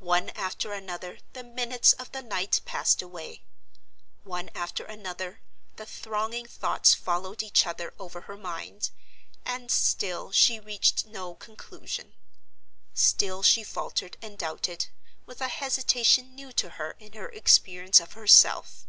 One 0.00 0.30
after 0.30 0.72
another 0.72 1.20
the 1.34 1.44
minutes 1.44 1.92
of 1.92 2.10
the 2.10 2.20
night 2.20 2.60
passed 2.64 3.00
away; 3.00 3.44
one 4.24 4.50
after 4.56 4.84
another 4.84 5.38
the 5.76 5.86
thronging 5.86 6.46
thoughts 6.46 6.94
followed 6.94 7.44
each 7.44 7.64
other 7.64 7.94
over 7.96 8.22
her 8.22 8.36
mind—and 8.36 9.70
still 9.70 10.32
she 10.32 10.58
reached 10.58 11.06
no 11.06 11.36
conclusion; 11.36 12.14
still 12.92 13.44
she 13.44 13.62
faltered 13.62 14.16
and 14.20 14.36
doubted, 14.36 14.88
with 15.26 15.40
a 15.40 15.46
hesitation 15.46 16.34
new 16.34 16.50
to 16.54 16.70
her 16.70 16.96
in 16.98 17.12
her 17.12 17.28
experience 17.28 18.00
of 18.00 18.14
herself. 18.14 18.88